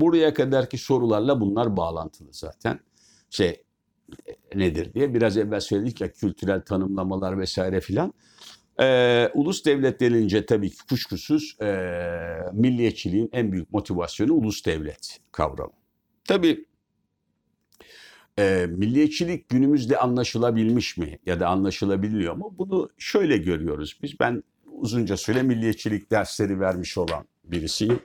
[0.00, 2.80] buraya kadarki sorularla bunlar bağlantılı zaten.
[3.30, 3.62] Şey
[4.54, 8.12] nedir diye biraz evvel söyledik ya kültürel tanımlamalar vesaire filan.
[8.80, 11.66] Ee, ulus devlet denince tabii ki kuşkusuz e,
[12.52, 15.72] milliyetçiliğin en büyük motivasyonu ulus devlet kavramı.
[16.24, 16.64] Tabii
[18.38, 22.54] e, milliyetçilik günümüzde anlaşılabilmiş mi ya da anlaşılabiliyor mu?
[22.58, 24.20] Bunu şöyle görüyoruz biz.
[24.20, 28.00] Ben uzunca süre milliyetçilik dersleri vermiş olan birisiyim.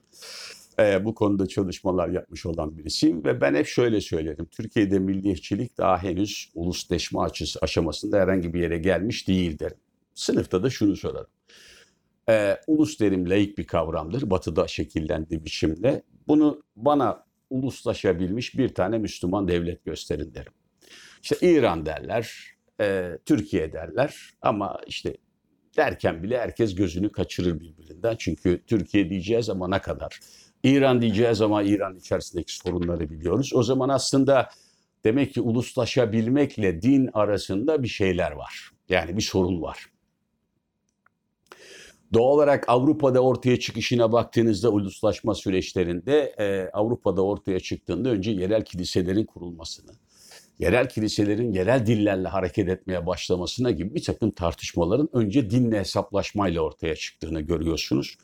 [0.79, 4.45] E, bu konuda çalışmalar yapmış olan birisiyim ve ben hep şöyle söylerim.
[4.45, 9.77] Türkiye'de milliyetçilik daha henüz ulusleşme açısı aşamasında herhangi bir yere gelmiş değil derim.
[10.13, 11.29] Sınıfta da şunu sorarım.
[12.29, 14.29] E, ulus derim laik bir kavramdır.
[14.29, 16.03] Batı'da şekillendi biçimde.
[16.27, 20.53] Bunu bana uluslaşabilmiş bir tane Müslüman devlet gösterin derim.
[21.23, 25.17] İşte İran derler, e, Türkiye derler ama işte
[25.77, 28.15] derken bile herkes gözünü kaçırır birbirinden.
[28.19, 30.19] Çünkü Türkiye diyeceğiz ama ne kadar?
[30.63, 33.51] İran diyeceğiz ama İran içerisindeki sorunları biliyoruz.
[33.53, 34.49] O zaman aslında
[35.03, 38.71] demek ki uluslaşabilmekle din arasında bir şeyler var.
[38.89, 39.85] Yani bir sorun var.
[42.13, 49.25] Doğal olarak Avrupa'da ortaya çıkışına baktığınızda uluslaşma süreçlerinde e, Avrupa'da ortaya çıktığında önce yerel kiliselerin
[49.25, 49.91] kurulmasını,
[50.59, 56.95] yerel kiliselerin yerel dillerle hareket etmeye başlamasına gibi bir takım tartışmaların önce dinle hesaplaşmayla ortaya
[56.95, 58.17] çıktığını görüyorsunuz.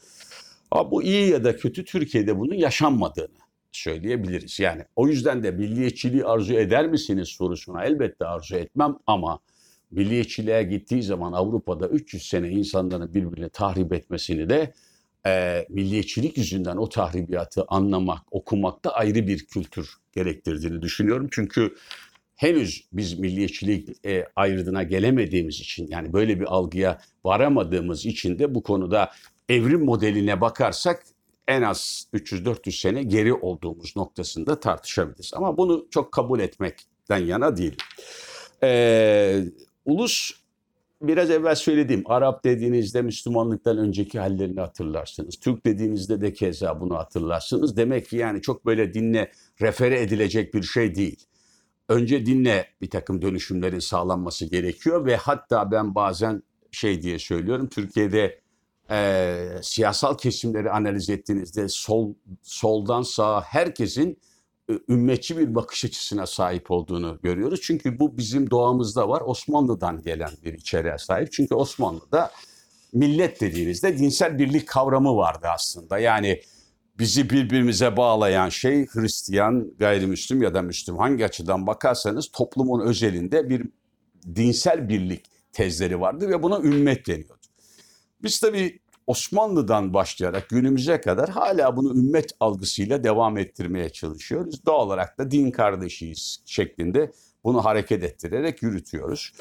[0.72, 3.38] Ama bu iyi ya da kötü Türkiye'de bunun yaşanmadığını
[3.72, 4.60] söyleyebiliriz.
[4.60, 9.40] Yani o yüzden de milliyetçiliği arzu eder misiniz sorusuna elbette arzu etmem ama
[9.92, 14.74] milliyetçiliğe gittiği zaman Avrupa'da 300 sene insanların birbirini tahrip etmesini de
[15.26, 21.28] e, milliyetçilik yüzünden o tahribiyatı anlamak, okumak da ayrı bir kültür gerektirdiğini düşünüyorum.
[21.32, 21.76] Çünkü
[22.40, 28.64] henüz biz milliyetçilik e, ayrıdına gelemediğimiz için yani böyle bir algıya varamadığımız için de bu
[28.64, 29.12] konuda
[29.50, 31.04] evrim modeline bakarsak
[31.48, 35.32] en az 300-400 sene geri olduğumuz noktasında tartışabiliriz.
[35.36, 37.76] Ama bunu çok kabul etmekten yana değil.
[38.64, 39.44] Ee,
[39.86, 40.32] ulus
[41.02, 45.36] biraz evvel söylediğim Arap dediğinizde Müslümanlıktan önceki hallerini hatırlarsınız.
[45.40, 47.78] Türk dediğinizde de keza bunu hatırlarsınız.
[47.78, 49.32] Demek ki yani çok böyle dinle
[49.62, 51.26] refere edilecek bir şey değil.
[51.90, 57.70] Önce dinle bir takım dönüşümlerin sağlanması gerekiyor ve hatta ben bazen şey diye söylüyorum.
[57.70, 58.42] Türkiye'de
[58.92, 64.18] e, siyasal kesimleri analiz ettiğinizde sol soldan sağa herkesin
[64.90, 67.60] ümmetçi bir bakış açısına sahip olduğunu görüyoruz.
[67.64, 69.22] Çünkü bu bizim doğamızda var.
[69.26, 71.32] Osmanlı'dan gelen bir içeriğe sahip.
[71.32, 72.32] Çünkü Osmanlı'da
[72.94, 76.00] millet dediğinizde dinsel birlik kavramı vardı aslında.
[76.00, 76.42] Yani
[77.00, 83.66] bizi birbirimize bağlayan şey Hristiyan, gayrimüslim ya da Müslüm hangi açıdan bakarsanız toplumun özelinde bir
[84.36, 87.48] dinsel birlik tezleri vardı ve buna ümmet deniyordu.
[88.24, 94.66] Biz tabii Osmanlı'dan başlayarak günümüze kadar hala bunu ümmet algısıyla devam ettirmeye çalışıyoruz.
[94.66, 97.12] Doğal olarak da din kardeşiyiz şeklinde
[97.44, 99.32] bunu hareket ettirerek yürütüyoruz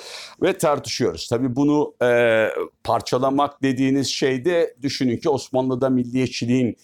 [0.42, 1.28] ve tartışıyoruz.
[1.28, 2.48] Tabii bunu e,
[2.84, 6.76] parçalamak dediğiniz şeyde düşünün ki Osmanlı'da milliyetçiliğin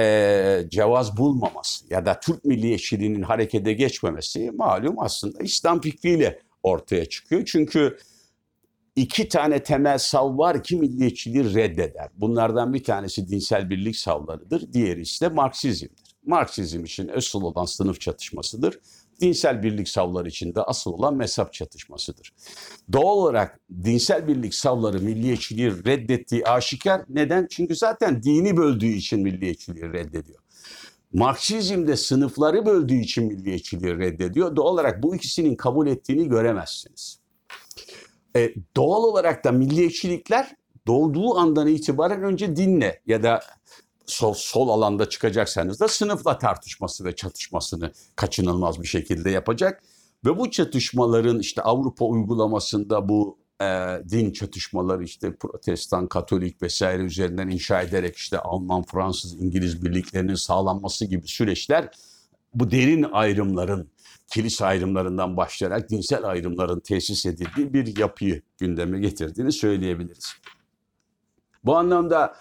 [0.00, 7.44] e, cevaz bulmaması ya da Türk milliyetçiliğinin harekete geçmemesi malum aslında İslam fikriyle ortaya çıkıyor.
[7.44, 7.98] Çünkü
[8.96, 12.08] iki tane temel sav var ki milliyetçiliği reddeder.
[12.16, 16.10] Bunlardan bir tanesi dinsel birlik savlarıdır, diğeri ise Marksizmdir.
[16.26, 18.78] Marksizm için asıl olan sınıf çatışmasıdır.
[19.20, 22.32] Dinsel birlik savları için de asıl olan mezhep çatışmasıdır.
[22.92, 27.02] Doğal olarak dinsel birlik savları milliyetçiliği reddettiği aşikar.
[27.08, 27.46] Neden?
[27.50, 30.38] Çünkü zaten dini böldüğü için milliyetçiliği reddediyor.
[31.12, 34.56] Marksizm de sınıfları böldüğü için milliyetçiliği reddediyor.
[34.56, 37.20] Doğal olarak bu ikisinin kabul ettiğini göremezsiniz.
[38.36, 43.40] E, doğal olarak da milliyetçilikler doğduğu andan itibaren önce dinle ya da
[44.06, 49.82] sol, sol alanda çıkacaksanız da sınıfla tartışması ve çatışmasını kaçınılmaz bir şekilde yapacak.
[50.24, 53.66] Ve bu çatışmaların işte Avrupa uygulamasında bu e,
[54.10, 61.04] din çatışmaları işte protestan, katolik vesaire üzerinden inşa ederek işte Alman, Fransız, İngiliz birliklerinin sağlanması
[61.04, 61.90] gibi süreçler
[62.54, 63.90] bu derin ayrımların
[64.32, 70.32] kilise ayrımlarından başlayarak dinsel ayrımların tesis edildiği bir yapıyı gündeme getirdiğini söyleyebiliriz.
[71.64, 72.36] Bu anlamda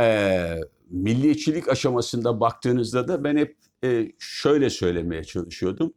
[0.00, 0.60] e,
[0.90, 5.92] milliyetçilik aşamasında baktığınızda da ben hep e, şöyle söylemeye çalışıyordum.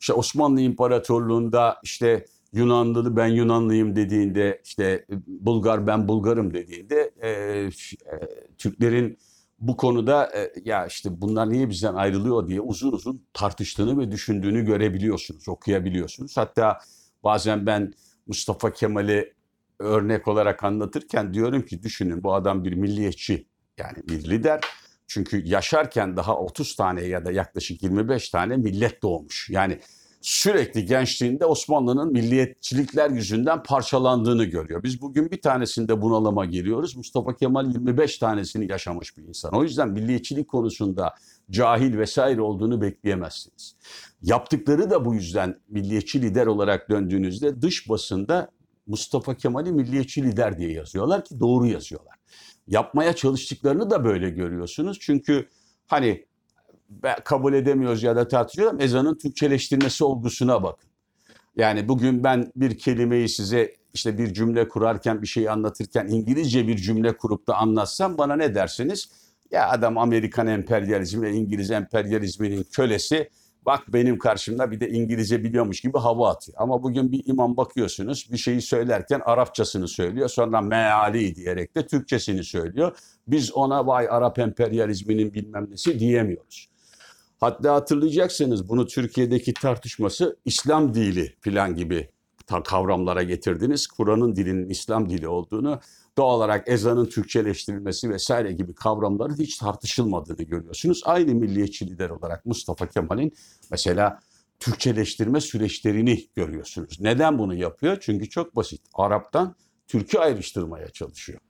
[0.00, 7.70] İşte Osmanlı İmparatorluğu'nda işte Yunanlılı ben Yunanlıyım dediğinde işte Bulgar ben Bulgarım dediğinde e, e,
[8.58, 9.18] Türklerin
[9.58, 14.64] bu konuda e, ya işte bunlar niye bizden ayrılıyor diye uzun uzun tartıştığını ve düşündüğünü
[14.64, 16.36] görebiliyorsunuz, okuyabiliyorsunuz.
[16.36, 16.78] Hatta
[17.24, 17.92] bazen ben
[18.26, 19.32] Mustafa Kemal'i
[19.78, 23.46] örnek olarak anlatırken diyorum ki düşünün bu adam bir milliyetçi
[23.78, 24.60] yani bir lider
[25.06, 29.50] Çünkü yaşarken daha 30 tane ya da yaklaşık 25 tane millet doğmuş.
[29.50, 29.80] Yani
[30.24, 34.82] sürekli gençliğinde Osmanlı'nın milliyetçilikler yüzünden parçalandığını görüyor.
[34.82, 36.96] Biz bugün bir tanesinde bunalıma giriyoruz.
[36.96, 39.54] Mustafa Kemal 25 tanesini yaşamış bir insan.
[39.54, 41.14] O yüzden milliyetçilik konusunda
[41.50, 43.76] cahil vesaire olduğunu bekleyemezsiniz.
[44.22, 48.50] Yaptıkları da bu yüzden milliyetçi lider olarak döndüğünüzde dış basında
[48.86, 52.14] Mustafa Kemal'i milliyetçi lider diye yazıyorlar ki doğru yazıyorlar.
[52.66, 54.98] Yapmaya çalıştıklarını da böyle görüyorsunuz.
[55.00, 55.48] Çünkü
[55.86, 56.24] hani
[57.24, 60.90] kabul edemiyoruz ya da tartışıyoruz ama ezanın Türkçeleştirmesi olgusuna bakın.
[61.56, 66.76] Yani bugün ben bir kelimeyi size işte bir cümle kurarken bir şeyi anlatırken İngilizce bir
[66.76, 69.08] cümle kurup da anlatsam bana ne dersiniz?
[69.50, 73.30] Ya adam Amerikan emperyalizmi ve İngiliz emperyalizminin kölesi.
[73.66, 76.58] Bak benim karşımda bir de İngilizce biliyormuş gibi hava atıyor.
[76.60, 80.28] Ama bugün bir imam bakıyorsunuz bir şeyi söylerken Arapçasını söylüyor.
[80.28, 82.96] Sonra meali diyerek de Türkçesini söylüyor.
[83.28, 86.68] Biz ona vay Arap emperyalizminin bilmem nesi diyemiyoruz.
[87.40, 92.08] Hatta hatırlayacaksınız bunu Türkiye'deki tartışması İslam dili falan gibi
[92.64, 93.86] kavramlara getirdiniz.
[93.86, 95.80] Kur'an'ın dilinin İslam dili olduğunu,
[96.18, 101.02] doğal olarak ezanın Türkçeleştirilmesi vesaire gibi kavramların hiç tartışılmadığını görüyorsunuz.
[101.04, 103.32] Aynı milliyetçi lider olarak Mustafa Kemal'in
[103.70, 104.20] mesela
[104.60, 107.00] Türkçeleştirme süreçlerini görüyorsunuz.
[107.00, 107.98] Neden bunu yapıyor?
[108.00, 108.80] Çünkü çok basit.
[108.94, 109.54] Arap'tan
[109.86, 111.40] Türk'ü ayrıştırmaya çalışıyor.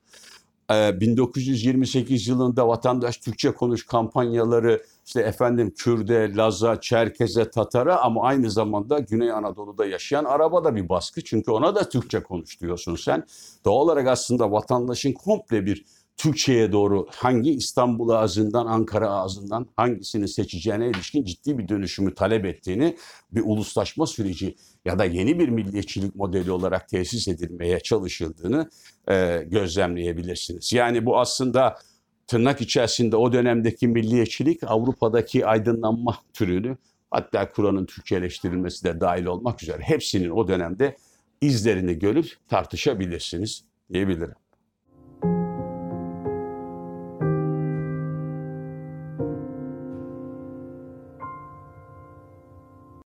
[0.71, 8.51] Ee, 1928 yılında vatandaş Türkçe konuş kampanyaları işte efendim Kürde, Laz'a, Çerkez'e, Tatar'a ama aynı
[8.51, 11.25] zamanda Güney Anadolu'da yaşayan Arap'a da bir baskı.
[11.25, 13.27] Çünkü ona da Türkçe konuş diyorsun sen.
[13.65, 15.85] Doğal olarak aslında vatandaşın komple bir
[16.17, 22.97] Türkçe'ye doğru hangi İstanbul ağzından, Ankara ağzından hangisini seçeceğine ilişkin ciddi bir dönüşümü talep ettiğini
[23.33, 28.71] bir uluslaşma süreci ya da yeni bir milliyetçilik modeli olarak tesis edilmeye çalışıldığını
[29.11, 30.73] e, gözlemleyebilirsiniz.
[30.73, 31.77] Yani bu aslında
[32.27, 36.77] tırnak içerisinde o dönemdeki milliyetçilik Avrupa'daki aydınlanma türünü
[37.11, 40.97] hatta Kur'an'ın Türkçeleştirilmesi de dahil olmak üzere hepsinin o dönemde
[41.41, 44.44] izlerini görüp tartışabilirsiniz diyebilirim.